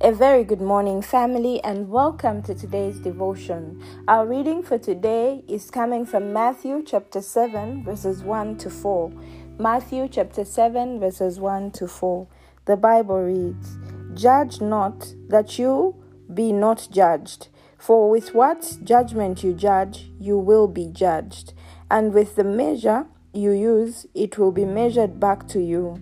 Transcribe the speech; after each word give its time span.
A 0.00 0.12
very 0.12 0.44
good 0.44 0.60
morning, 0.60 1.02
family, 1.02 1.60
and 1.64 1.88
welcome 1.88 2.40
to 2.42 2.54
today's 2.54 3.00
devotion. 3.00 3.82
Our 4.06 4.28
reading 4.28 4.62
for 4.62 4.78
today 4.78 5.42
is 5.48 5.72
coming 5.72 6.06
from 6.06 6.32
Matthew 6.32 6.84
chapter 6.86 7.20
7, 7.20 7.82
verses 7.82 8.22
1 8.22 8.58
to 8.58 8.70
4. 8.70 9.12
Matthew 9.58 10.06
chapter 10.06 10.44
7, 10.44 11.00
verses 11.00 11.40
1 11.40 11.72
to 11.72 11.88
4. 11.88 12.28
The 12.66 12.76
Bible 12.76 13.24
reads 13.24 13.76
Judge 14.14 14.60
not 14.60 15.14
that 15.30 15.58
you 15.58 15.96
be 16.32 16.52
not 16.52 16.86
judged, 16.92 17.48
for 17.76 18.08
with 18.08 18.34
what 18.34 18.78
judgment 18.84 19.42
you 19.42 19.52
judge, 19.52 20.12
you 20.20 20.38
will 20.38 20.68
be 20.68 20.86
judged, 20.86 21.54
and 21.90 22.14
with 22.14 22.36
the 22.36 22.44
measure 22.44 23.06
you 23.32 23.50
use, 23.50 24.06
it 24.14 24.38
will 24.38 24.52
be 24.52 24.64
measured 24.64 25.18
back 25.18 25.48
to 25.48 25.60
you. 25.60 26.00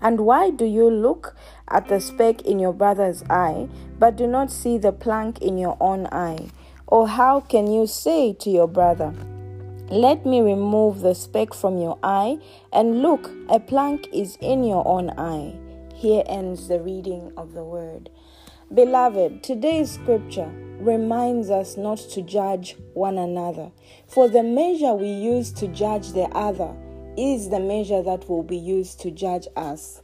And 0.00 0.20
why 0.20 0.50
do 0.50 0.64
you 0.64 0.88
look 0.90 1.34
at 1.68 1.88
the 1.88 2.00
speck 2.00 2.42
in 2.42 2.58
your 2.58 2.72
brother's 2.72 3.24
eye, 3.28 3.68
but 3.98 4.16
do 4.16 4.26
not 4.26 4.50
see 4.50 4.78
the 4.78 4.92
plank 4.92 5.42
in 5.42 5.58
your 5.58 5.76
own 5.80 6.06
eye? 6.06 6.50
Or 6.86 7.08
how 7.08 7.40
can 7.40 7.66
you 7.66 7.86
say 7.86 8.32
to 8.34 8.50
your 8.50 8.68
brother, 8.68 9.12
Let 9.90 10.24
me 10.24 10.40
remove 10.40 11.00
the 11.00 11.14
speck 11.14 11.52
from 11.52 11.78
your 11.78 11.98
eye, 12.02 12.38
and 12.72 13.02
look, 13.02 13.30
a 13.48 13.58
plank 13.58 14.06
is 14.12 14.36
in 14.40 14.62
your 14.62 14.86
own 14.86 15.10
eye? 15.10 15.54
Here 15.94 16.22
ends 16.26 16.68
the 16.68 16.80
reading 16.80 17.32
of 17.36 17.52
the 17.52 17.64
word. 17.64 18.10
Beloved, 18.72 19.42
today's 19.42 19.90
scripture 19.90 20.50
reminds 20.78 21.50
us 21.50 21.76
not 21.76 21.98
to 21.98 22.22
judge 22.22 22.76
one 22.94 23.18
another, 23.18 23.72
for 24.06 24.28
the 24.28 24.42
measure 24.42 24.94
we 24.94 25.08
use 25.08 25.50
to 25.52 25.66
judge 25.68 26.12
the 26.12 26.28
other 26.32 26.76
is 27.18 27.50
the 27.50 27.60
measure 27.60 28.02
that 28.02 28.28
will 28.28 28.42
be 28.42 28.56
used 28.56 29.00
to 29.00 29.10
judge 29.10 29.48
us. 29.56 30.02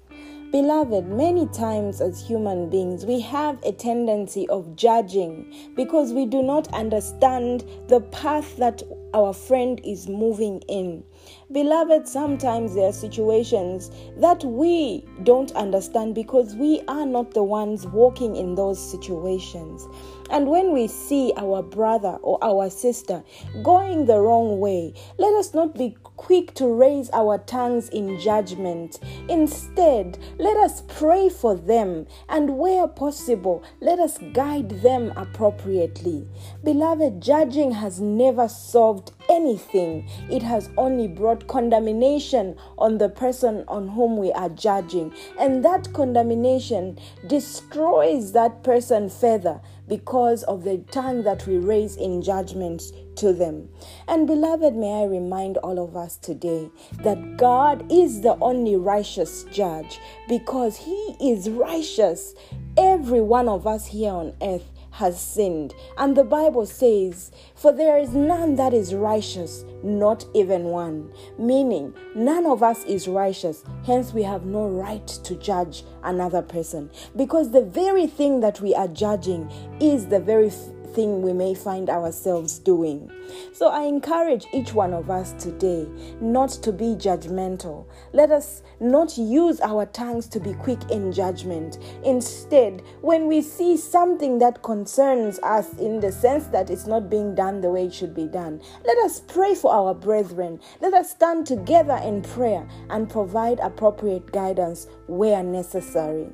Beloved, 0.50 1.08
many 1.08 1.46
times 1.48 2.00
as 2.00 2.24
human 2.24 2.70
beings, 2.70 3.04
we 3.04 3.20
have 3.20 3.60
a 3.64 3.72
tendency 3.72 4.48
of 4.48 4.76
judging 4.76 5.52
because 5.74 6.12
we 6.12 6.26
do 6.26 6.42
not 6.42 6.72
understand 6.72 7.64
the 7.88 8.00
path 8.00 8.56
that 8.58 8.82
our 9.14 9.32
friend 9.32 9.80
is 9.84 10.08
moving 10.08 10.60
in. 10.68 11.04
Beloved, 11.52 12.06
sometimes 12.06 12.74
there 12.74 12.88
are 12.88 12.92
situations 12.92 13.90
that 14.18 14.44
we 14.44 15.06
don't 15.22 15.52
understand 15.52 16.14
because 16.14 16.54
we 16.56 16.82
are 16.88 17.06
not 17.06 17.32
the 17.32 17.42
ones 17.42 17.86
walking 17.86 18.36
in 18.36 18.54
those 18.54 18.78
situations. 18.90 19.86
And 20.30 20.48
when 20.48 20.72
we 20.72 20.88
see 20.88 21.32
our 21.36 21.62
brother 21.62 22.18
or 22.22 22.42
our 22.42 22.70
sister 22.70 23.22
going 23.62 24.06
the 24.06 24.18
wrong 24.18 24.58
way, 24.58 24.94
let 25.18 25.34
us 25.34 25.54
not 25.54 25.74
be 25.74 25.96
quick 26.16 26.54
to 26.54 26.66
raise 26.66 27.10
our 27.12 27.38
tongues 27.38 27.88
in 27.90 28.18
judgment. 28.18 28.98
Instead, 29.28 30.18
let 30.38 30.56
us 30.56 30.82
pray 30.88 31.28
for 31.28 31.54
them 31.54 32.06
and, 32.28 32.56
where 32.56 32.88
possible, 32.88 33.62
let 33.80 33.98
us 33.98 34.18
guide 34.32 34.70
them 34.82 35.12
appropriately. 35.16 36.26
Beloved, 36.62 37.20
judging 37.20 37.72
has 37.72 38.00
never 38.00 38.48
solved 38.48 39.03
anything, 39.28 40.08
it 40.30 40.42
has 40.42 40.70
only 40.76 41.08
brought 41.08 41.46
condemnation 41.46 42.56
on 42.78 42.98
the 42.98 43.08
person 43.08 43.64
on 43.68 43.88
whom 43.88 44.16
we 44.16 44.32
are 44.32 44.48
judging. 44.50 45.12
And 45.38 45.64
that 45.64 45.92
condemnation 45.92 46.98
destroys 47.26 48.32
that 48.32 48.62
person 48.62 49.08
further 49.08 49.60
because 49.88 50.42
of 50.44 50.64
the 50.64 50.78
tongue 50.90 51.22
that 51.24 51.46
we 51.46 51.58
raise 51.58 51.96
in 51.96 52.22
judgment 52.22 52.82
to 53.16 53.32
them. 53.32 53.68
And 54.08 54.26
beloved, 54.26 54.74
may 54.74 55.02
I 55.02 55.04
remind 55.04 55.58
all 55.58 55.78
of 55.82 55.96
us 55.96 56.16
today 56.16 56.70
that 57.02 57.36
God 57.36 57.84
is 57.92 58.22
the 58.22 58.36
only 58.40 58.76
righteous 58.76 59.44
judge 59.44 59.98
because 60.28 60.76
He 60.76 61.16
is 61.20 61.50
righteous. 61.50 62.34
Every 62.76 63.20
one 63.20 63.48
of 63.48 63.66
us 63.66 63.86
here 63.86 64.12
on 64.12 64.34
earth 64.42 64.70
has 64.94 65.20
sinned. 65.20 65.74
And 65.98 66.16
the 66.16 66.24
Bible 66.24 66.66
says, 66.66 67.32
For 67.56 67.72
there 67.72 67.98
is 67.98 68.10
none 68.10 68.54
that 68.56 68.72
is 68.72 68.94
righteous, 68.94 69.64
not 69.82 70.24
even 70.34 70.64
one. 70.64 71.12
Meaning, 71.36 71.94
none 72.14 72.46
of 72.46 72.62
us 72.62 72.84
is 72.84 73.08
righteous, 73.08 73.64
hence, 73.84 74.12
we 74.12 74.22
have 74.22 74.44
no 74.44 74.68
right 74.68 75.06
to 75.06 75.34
judge 75.34 75.82
another 76.04 76.42
person. 76.42 76.90
Because 77.16 77.50
the 77.50 77.64
very 77.64 78.06
thing 78.06 78.38
that 78.40 78.60
we 78.60 78.72
are 78.74 78.88
judging 78.88 79.50
is 79.80 80.06
the 80.06 80.20
very 80.20 80.50
thing 80.94 81.22
we 81.22 81.32
may 81.32 81.54
find 81.54 81.90
ourselves 81.90 82.58
doing. 82.58 83.10
So 83.52 83.68
I 83.68 83.82
encourage 83.82 84.46
each 84.52 84.72
one 84.72 84.94
of 84.94 85.10
us 85.10 85.32
today 85.42 85.86
not 86.20 86.50
to 86.50 86.72
be 86.72 86.94
judgmental. 86.94 87.86
Let 88.12 88.30
us 88.30 88.62
not 88.80 89.18
use 89.18 89.60
our 89.60 89.86
tongues 89.86 90.26
to 90.28 90.40
be 90.40 90.54
quick 90.54 90.78
in 90.90 91.12
judgment. 91.12 91.78
Instead, 92.04 92.82
when 93.00 93.26
we 93.26 93.42
see 93.42 93.76
something 93.76 94.38
that 94.38 94.62
concerns 94.62 95.38
us 95.40 95.72
in 95.78 96.00
the 96.00 96.12
sense 96.12 96.46
that 96.48 96.70
it's 96.70 96.86
not 96.86 97.10
being 97.10 97.34
done 97.34 97.60
the 97.60 97.70
way 97.70 97.86
it 97.86 97.94
should 97.94 98.14
be 98.14 98.26
done, 98.26 98.60
let 98.84 98.98
us 98.98 99.20
pray 99.20 99.54
for 99.54 99.72
our 99.72 99.94
brethren. 99.94 100.60
Let 100.80 100.94
us 100.94 101.10
stand 101.10 101.46
together 101.46 102.00
in 102.04 102.22
prayer 102.22 102.66
and 102.90 103.08
provide 103.08 103.58
appropriate 103.60 104.32
guidance 104.32 104.86
where 105.06 105.42
necessary. 105.42 106.28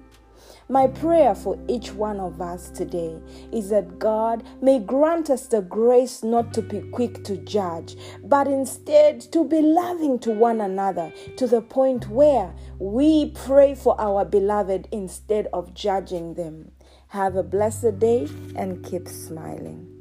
My 0.71 0.87
prayer 0.87 1.35
for 1.35 1.59
each 1.67 1.93
one 1.93 2.21
of 2.21 2.41
us 2.41 2.71
today 2.71 3.21
is 3.51 3.71
that 3.71 3.99
God 3.99 4.45
may 4.63 4.79
grant 4.79 5.29
us 5.29 5.49
the 5.49 5.63
grace 5.63 6.23
not 6.23 6.55
to 6.55 6.63
be 6.63 6.81
quick 6.93 7.25
to 7.25 7.39
judge, 7.39 7.97
but 8.23 8.47
instead 8.47 9.21
to 9.33 9.43
be 9.43 9.63
loving 9.63 10.21
to 10.21 10.31
one 10.31 10.61
another 10.61 11.13
to 11.39 11.49
the 11.49 11.61
point 11.61 12.09
where 12.09 12.55
we 12.79 13.33
pray 13.33 13.75
for 13.75 14.01
our 14.01 14.25
beloved 14.25 14.87
instead 14.93 15.49
of 15.53 15.75
judging 15.75 16.35
them. 16.35 16.71
Have 17.09 17.35
a 17.35 17.43
blessed 17.43 17.99
day 17.99 18.29
and 18.55 18.85
keep 18.85 19.09
smiling. 19.09 20.00